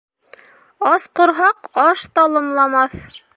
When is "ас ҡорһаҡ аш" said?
0.91-2.07